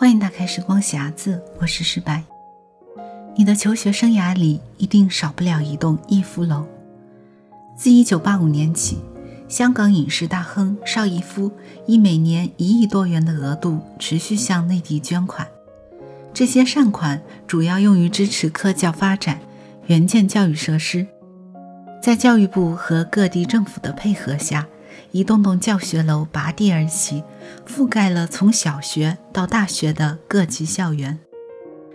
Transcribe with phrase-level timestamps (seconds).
[0.00, 2.24] 欢迎打开时光匣子，我是诗白。
[3.36, 6.64] 你的求学生涯里一定少不了一栋逸夫楼。
[7.76, 8.96] 自1985年起，
[9.46, 11.52] 香港影视大亨邵逸夫
[11.86, 15.46] 以每年一亿多元的额度持续向内地捐款，
[16.32, 19.38] 这些善款主要用于支持科教发展、
[19.88, 21.06] 援建教育设施。
[22.02, 24.66] 在教育部和各地政府的配合下，
[25.12, 27.22] 一栋栋教学楼拔地而起，
[27.66, 31.18] 覆盖了从小学到大学的各级校园。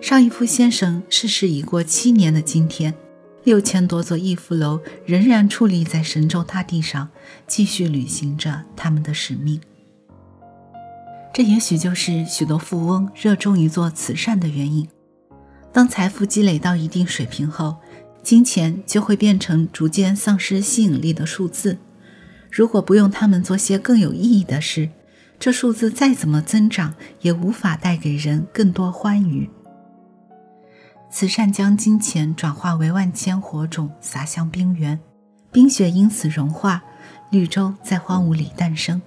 [0.00, 2.94] 邵逸夫先生逝世已过七年的今天，
[3.44, 7.08] 六千多座逸夫楼仍然矗立在神州大地上，
[7.46, 9.60] 继续履行着他们的使命。
[11.32, 14.88] 这也许就是许多富翁热衷于做慈善的原因。
[15.72, 17.76] 当财富积累到一定水平后，
[18.22, 21.78] 金钱就会变成逐渐丧失吸引力的数字。
[22.50, 24.90] 如果不用它们做些更有意义的事，
[25.38, 29.48] 这数字再怎么增长，也无法带给人更多欢愉。
[31.10, 34.98] 慈善将金钱转化为万千火种，洒向冰原，
[35.50, 36.82] 冰雪因此融化，
[37.30, 39.00] 绿洲在荒芜里诞生，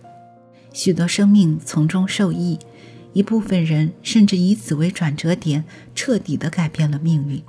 [0.73, 2.59] 许多生命从中受益，
[3.13, 7.41] 一部分人甚至以此为转折点，彻底的改变了命运。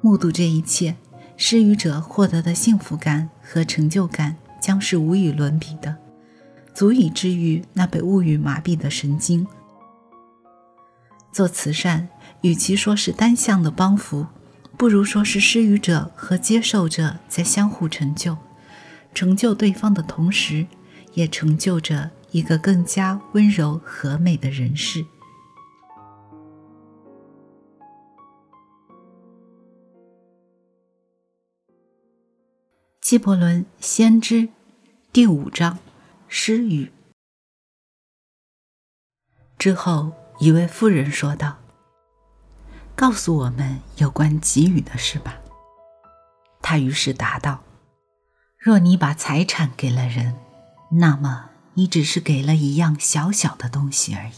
[0.00, 0.96] 目睹这一切，
[1.36, 4.36] 施予者获得的幸福感和成就感。
[4.66, 5.96] 将是无与伦比的，
[6.74, 9.46] 足以治愈那被物欲麻痹的神经。
[11.30, 12.08] 做慈善，
[12.40, 14.26] 与其说是单向的帮扶，
[14.76, 18.36] 不如说是施予者和接受者在相互成就，
[19.14, 20.66] 成就对方的同时，
[21.14, 25.06] 也成就着一个更加温柔和美的人世。
[33.00, 34.42] 纪伯伦《先知》
[35.16, 35.78] 第五章，
[36.28, 36.92] 诗语
[39.56, 41.56] 之后，一位妇人说道
[42.94, 45.38] ：“告诉我们有关给予的事吧。”
[46.60, 47.64] 他于是答道
[48.60, 50.36] ：“若你把财产给了人，
[50.90, 54.34] 那么你只是给了一样小小的东西而已；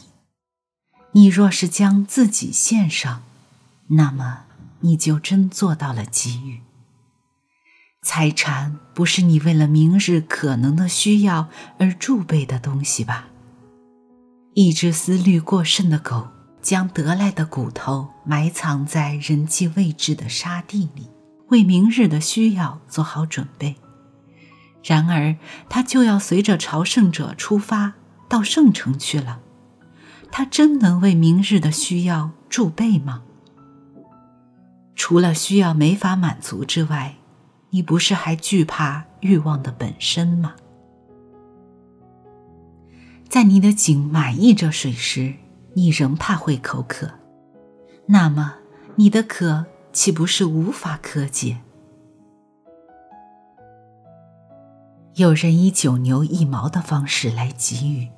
[1.10, 3.24] 你若是将自己献上，
[3.88, 4.44] 那么
[4.82, 6.62] 你就真做到了给予。”
[8.10, 13.28] 财产不是你为了明日可能的需要而贮备的东西吧？
[14.54, 16.28] 一只思虑过甚的狗，
[16.62, 21.10] 将得来的骨头埋藏在人迹未知的沙地里，
[21.48, 23.76] 为明日的需要做好准备。
[24.82, 25.36] 然而，
[25.68, 27.92] 它就要随着朝圣者出发
[28.26, 29.40] 到圣城去了。
[30.32, 33.24] 它真能为明日的需要贮备吗？
[34.96, 37.16] 除了需要没法满足之外，
[37.70, 40.54] 你不是还惧怕欲望的本身吗？
[43.28, 45.34] 在你的井满溢着水时，
[45.74, 47.10] 你仍怕会口渴，
[48.06, 48.54] 那么
[48.96, 51.58] 你的渴岂不是无法可解？
[55.16, 58.08] 有人以九牛一毛的方式来给予，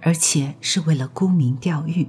[0.00, 2.08] 而且是为了沽名钓誉。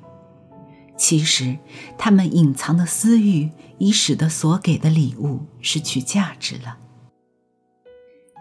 [0.97, 1.58] 其实，
[1.97, 6.80] 他们隐藏的私欲已使得所给的礼物失去价值了。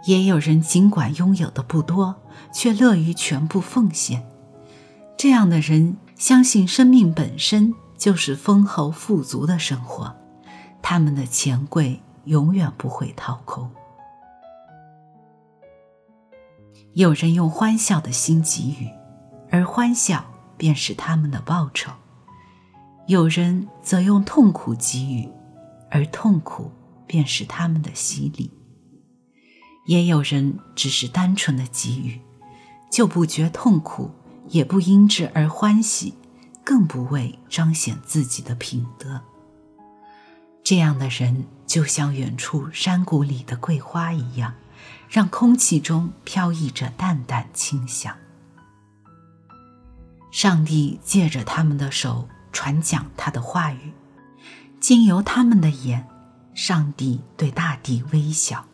[0.07, 2.23] 也有人尽管拥有的不多，
[2.55, 4.27] 却乐于全部奉献。
[5.19, 10.15] 这样的人相信生命本身就是丰厚富足的生活，
[10.81, 13.71] 他们的钱柜永远不会掏空。
[16.95, 18.89] 有人用欢笑的心给予，
[19.51, 20.25] 而欢笑
[20.57, 21.91] 便是他们的报酬。
[23.07, 25.29] 有人则用痛苦给予，
[25.91, 26.73] 而痛苦
[27.07, 28.51] 便是他们的洗礼。
[29.87, 32.21] 也有人只是单纯的给予，
[32.91, 34.11] 就不觉痛苦，
[34.49, 36.15] 也不因之而欢喜，
[36.65, 39.21] 更不为彰显自己的品德。
[40.65, 44.55] 这样的人就像远处山谷里的桂花一样，
[45.09, 48.17] 让空气中飘溢着淡淡清香。
[50.33, 52.29] 上帝借着他们的手。
[52.53, 53.93] 传讲他的话语，
[54.81, 56.07] 经由他们的眼，
[56.55, 58.65] 上帝对大地微笑。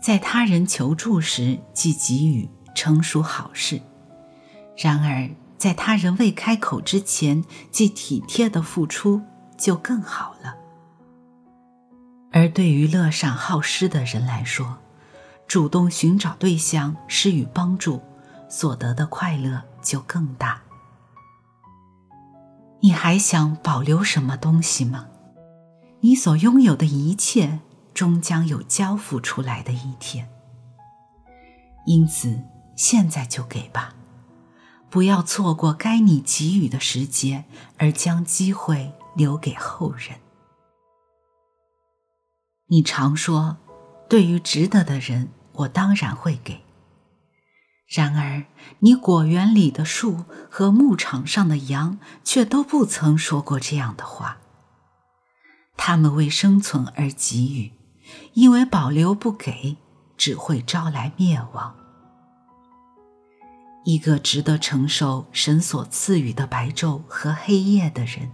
[0.00, 3.80] 在他人求助时，即给予，成熟好事；
[4.76, 5.28] 然而
[5.58, 9.22] 在他人未开口之前，即体贴的付出，
[9.58, 10.54] 就更好了。
[12.30, 14.78] 而对于乐善好施的人来说，
[15.48, 18.02] 主动寻找对象施予帮助，
[18.48, 20.60] 所得的快乐就更大。
[22.86, 25.08] 你还想保留什么东西吗？
[26.02, 27.58] 你所拥有的一切
[27.92, 30.28] 终将有交付出来的一天。
[31.84, 32.44] 因此，
[32.76, 33.96] 现在就给吧，
[34.88, 37.44] 不要错过该你给予的时节，
[37.76, 40.20] 而将机会留给后人。
[42.68, 43.56] 你常说，
[44.08, 46.60] 对于值得的人，我当然会给。
[47.86, 48.44] 然而，
[48.80, 54.38] 你果园里的树和牧场上的羊却都不曾说过这样的话。
[55.76, 57.72] 他们为生存而给予，
[58.34, 59.76] 因为保留不给，
[60.16, 61.76] 只会招来灭亡。
[63.84, 68.32] 一个值得承受神所赐予的白昼和黑夜的人，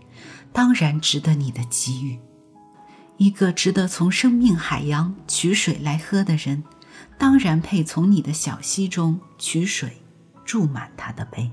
[0.51, 2.19] 当然值得你的给予；
[3.19, 6.65] 一个值得从生命海洋取水来喝的人。
[7.23, 10.03] 当然配从你的小溪中取水，
[10.45, 11.53] 注满他的杯。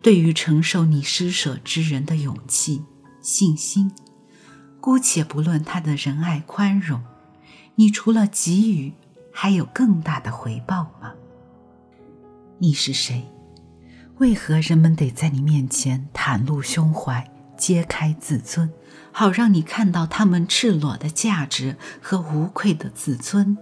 [0.00, 2.84] 对于承受你施舍之人的勇气、
[3.20, 3.90] 信心，
[4.80, 7.02] 姑且不论他的仁爱宽容，
[7.74, 8.92] 你除了给予，
[9.32, 11.12] 还有更大的回报吗？
[12.58, 13.28] 你是谁？
[14.18, 17.28] 为何人们得在你面前袒露胸怀？
[17.56, 18.72] 揭开自尊，
[19.12, 23.56] 好让你看到他们赤裸的价值和无愧的自尊。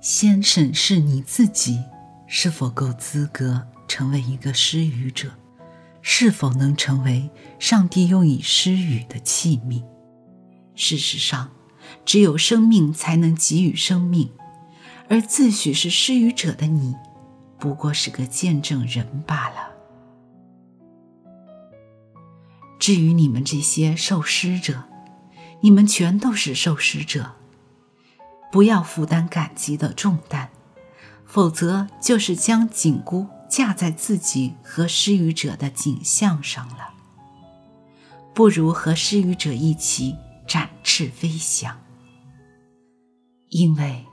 [0.00, 1.82] 先审视你自己，
[2.26, 5.30] 是否够资格成为一个施予者，
[6.02, 9.82] 是否能成为上帝用以施予的器皿。
[10.74, 11.50] 事实上，
[12.04, 14.30] 只有生命才能给予生命，
[15.08, 16.94] 而自诩是施予者的你，
[17.58, 19.73] 不过是个见证人罢了。
[22.84, 24.84] 至于你们这些受施者，
[25.62, 27.32] 你们全都是受施者，
[28.52, 30.50] 不要负担感激的重担，
[31.24, 36.92] 否则就是将紧箍架在自己和施予者的景象上了。
[38.34, 40.16] 不如和施予者一起
[40.46, 41.80] 展翅飞翔，
[43.48, 44.04] 因为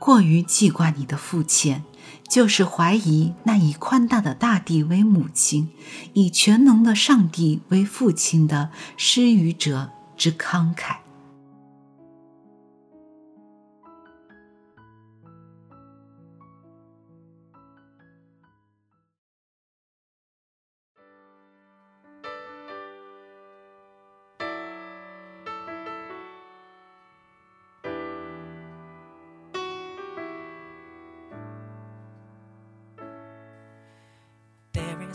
[0.00, 1.84] 过于记挂你的父亲。
[2.28, 5.70] 就是怀疑那以宽大的大地为母亲，
[6.12, 11.05] 以全能的上帝为父亲的施予者之慷慨。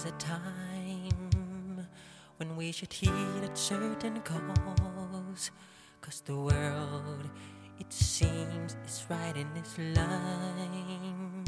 [0.02, 1.88] Is a time
[2.38, 5.52] when we should heed a certain cause.
[6.02, 7.30] Cause the world,
[7.80, 11.46] it seems, is right in its line.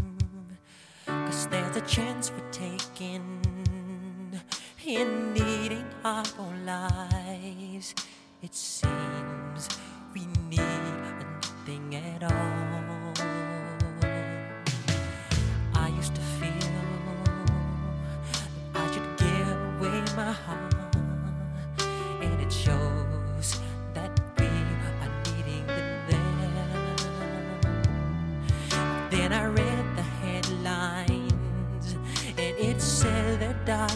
[1.07, 3.41] Cause there's a chance we're taking
[4.85, 7.95] in needing our own lives.
[8.43, 9.67] It seems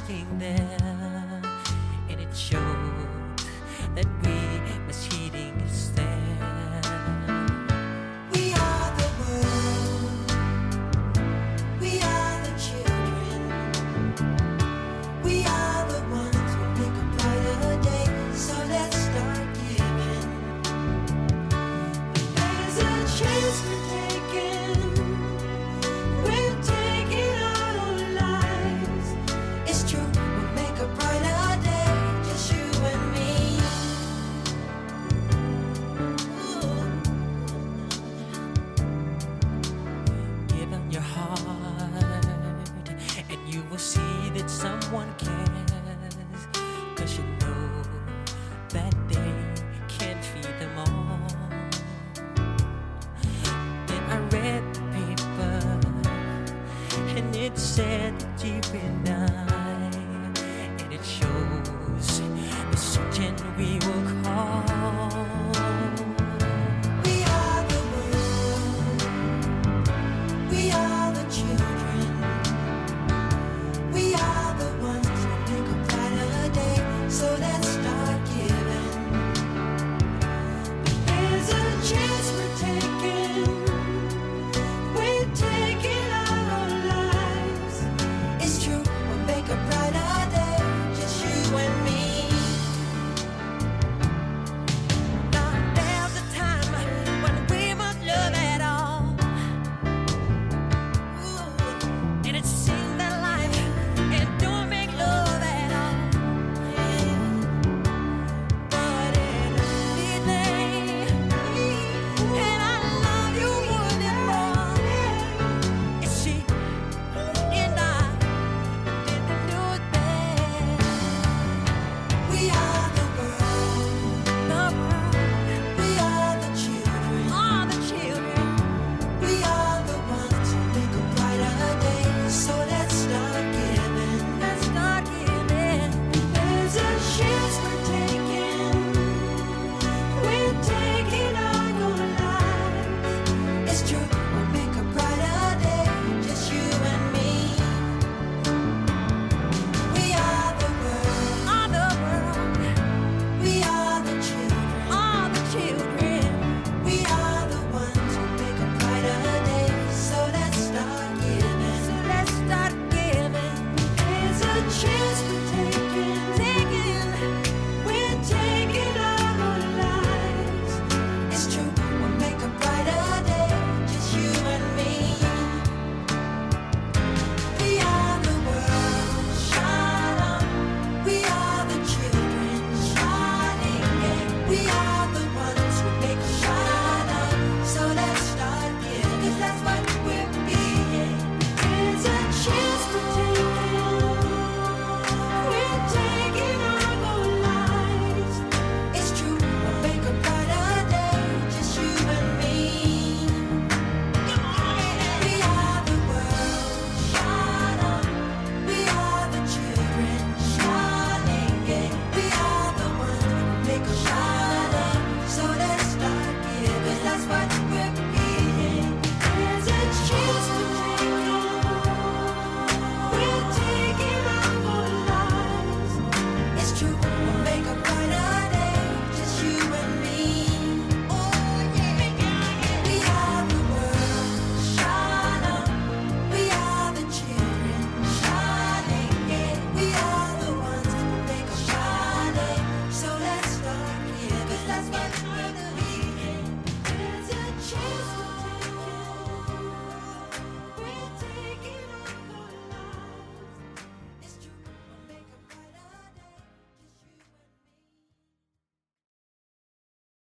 [0.08, 1.42] nothing there,
[2.10, 2.94] and it showed
[3.94, 6.07] that we was cheating instead.